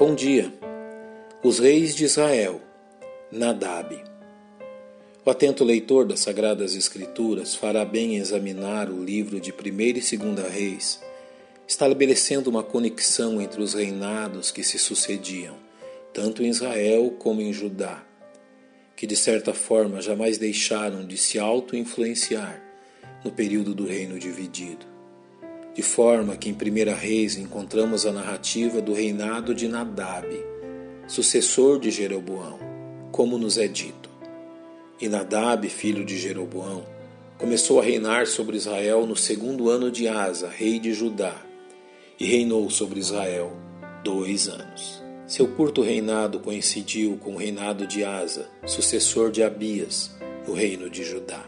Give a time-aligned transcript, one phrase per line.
[0.00, 0.50] Bom dia.
[1.42, 2.58] Os reis de Israel,
[3.30, 4.02] Nadab.
[5.26, 10.16] O atento leitor das Sagradas Escrituras fará bem em examinar o livro de 1 e
[10.16, 11.02] 2 Reis,
[11.68, 15.58] estabelecendo uma conexão entre os reinados que se sucediam,
[16.14, 18.02] tanto em Israel como em Judá,
[18.96, 22.58] que de certa forma jamais deixaram de se auto-influenciar
[23.22, 24.99] no período do reino dividido
[25.74, 30.26] de forma que em 1 Reis encontramos a narrativa do reinado de Nadab,
[31.06, 32.58] sucessor de Jeroboão,
[33.12, 34.10] como nos é dito.
[35.00, 36.84] E Nadab, filho de Jeroboão,
[37.38, 41.34] começou a reinar sobre Israel no segundo ano de Asa, rei de Judá,
[42.18, 43.56] e reinou sobre Israel
[44.04, 45.02] dois anos.
[45.26, 50.10] Seu curto reinado coincidiu com o reinado de Asa, sucessor de Abias,
[50.46, 51.44] no reino de Judá.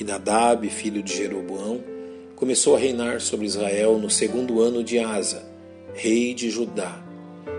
[0.00, 1.95] E Nadab, filho de Jeroboão,
[2.36, 5.42] começou a reinar sobre Israel no segundo ano de Asa,
[5.94, 7.02] rei de Judá,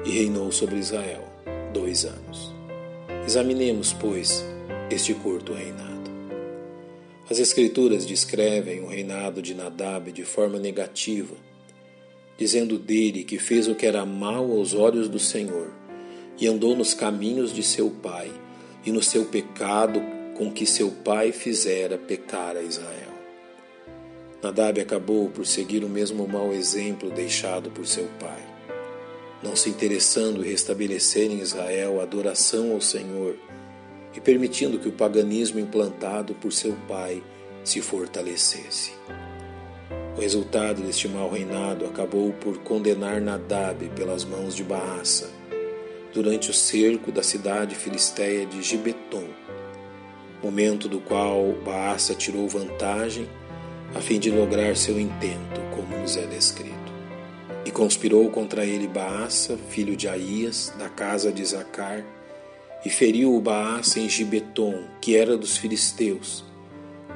[0.06, 1.24] e reinou sobre Israel
[1.74, 2.54] dois anos.
[3.26, 4.46] Examinemos, pois,
[4.92, 6.12] este curto reinado.
[7.30, 11.36] As Escrituras descrevem o reinado de Nadab de forma negativa,
[12.38, 15.72] dizendo dele que fez o que era mal aos olhos do Senhor
[16.40, 18.32] e andou nos caminhos de seu pai
[18.86, 20.00] e no seu pecado
[20.36, 23.17] com que seu pai fizera pecar a Israel.
[24.42, 28.46] Nadab acabou por seguir o mesmo mau exemplo deixado por seu pai,
[29.42, 33.36] não se interessando em restabelecer em Israel a adoração ao Senhor
[34.16, 37.24] e permitindo que o paganismo implantado por seu pai
[37.64, 38.92] se fortalecesse.
[40.16, 45.30] O resultado deste mau reinado acabou por condenar Nadab pelas mãos de Baasa
[46.14, 49.28] durante o cerco da cidade filisteia de Gibeton,
[50.42, 53.28] momento do qual Baasa tirou vantagem
[53.96, 56.76] a fim de lograr seu intento, como nos é descrito.
[57.66, 62.06] E conspirou contra ele Baasa, filho de Aías, da casa de Zacar,
[62.86, 66.44] e feriu o Baasa em Gibeton, que era dos filisteus,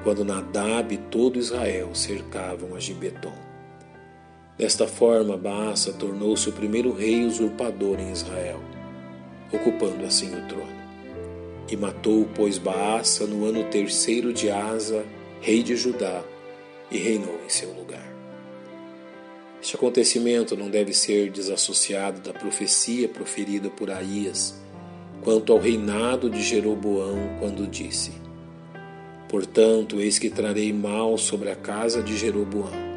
[0.04, 3.34] quando Nadab e todo Israel cercavam a Gibeton.
[4.58, 8.60] Desta forma, Baasa tornou-se o primeiro rei usurpador em Israel,
[9.52, 10.81] ocupando assim o trono.
[11.70, 15.06] E matou, pois, Baasa no ano terceiro de Asa,
[15.40, 16.24] rei de Judá,
[16.91, 18.12] e reinou em seu lugar.
[19.62, 24.59] Este acontecimento não deve ser desassociado da profecia proferida por Aías
[25.24, 28.12] quanto ao reinado de Jeroboão, quando disse:
[29.30, 32.91] Portanto, eis que trarei mal sobre a casa de Jeroboão.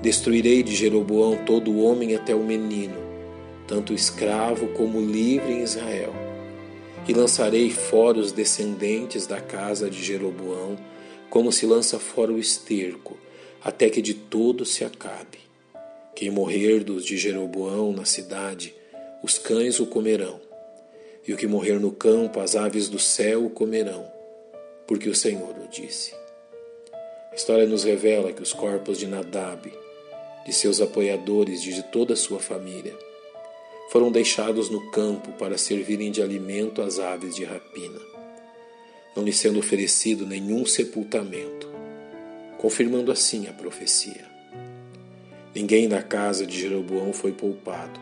[0.00, 2.96] Destruirei de Jeroboão todo o homem até o menino,
[3.66, 6.14] tanto escravo como livre em Israel.
[7.06, 10.76] E lançarei fora os descendentes da casa de Jeroboão
[11.32, 13.16] como se lança fora o esterco,
[13.64, 15.38] até que de todo se acabe.
[16.14, 18.74] Quem morrer dos de Jeroboão na cidade,
[19.22, 20.38] os cães o comerão,
[21.26, 24.06] e o que morrer no campo, as aves do céu o comerão,
[24.86, 26.12] porque o Senhor o disse.
[27.32, 29.72] A história nos revela que os corpos de Nadab,
[30.44, 32.94] de seus apoiadores e de toda a sua família,
[33.88, 38.12] foram deixados no campo para servirem de alimento às aves de rapina
[39.14, 41.68] não lhe sendo oferecido nenhum sepultamento,
[42.58, 44.30] confirmando assim a profecia.
[45.54, 48.00] Ninguém da casa de Jeroboão foi poupado,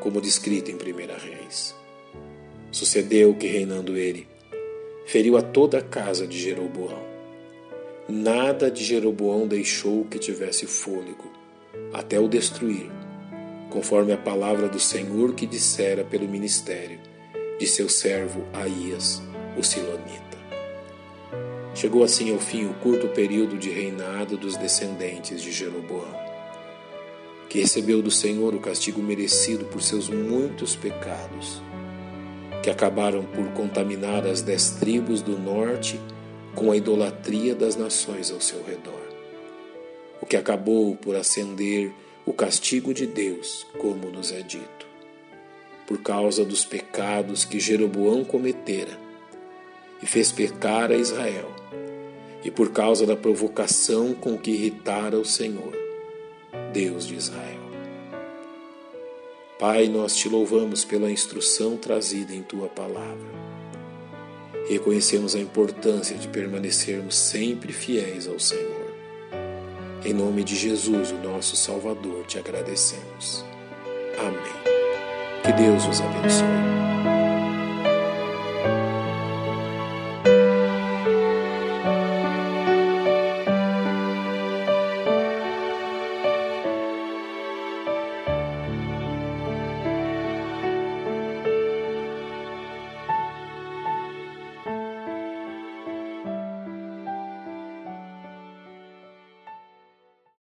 [0.00, 1.74] como descrito em 1 Reis.
[2.70, 4.26] Sucedeu que, reinando ele,
[5.04, 7.02] feriu a toda a casa de Jeroboão.
[8.08, 11.30] Nada de Jeroboão deixou que tivesse fôlego,
[11.92, 12.90] até o destruir,
[13.70, 16.98] conforme a palavra do Senhor que dissera pelo ministério
[17.58, 19.22] de seu servo Aías,
[19.56, 20.32] o Silonita.
[21.74, 26.14] Chegou assim ao fim o curto período de reinado dos descendentes de Jeroboão,
[27.48, 31.62] que recebeu do Senhor o castigo merecido por seus muitos pecados,
[32.62, 36.00] que acabaram por contaminar as dez tribos do norte
[36.54, 39.02] com a idolatria das nações ao seu redor,
[40.20, 41.90] o que acabou por acender
[42.24, 44.86] o castigo de Deus, como nos é dito,
[45.86, 49.01] por causa dos pecados que Jeroboão cometera
[50.02, 51.50] e fez pecar a Israel
[52.44, 55.72] e por causa da provocação com que irritara o Senhor,
[56.72, 57.62] Deus de Israel.
[59.58, 63.30] Pai, nós te louvamos pela instrução trazida em tua palavra.
[64.68, 68.92] Reconhecemos a importância de permanecermos sempre fiéis ao Senhor.
[70.04, 73.44] Em nome de Jesus, o nosso Salvador, te agradecemos.
[74.18, 74.62] Amém.
[75.44, 76.81] Que Deus os abençoe.